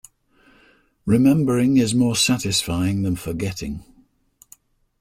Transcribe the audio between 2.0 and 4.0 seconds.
satisfying than forgetting.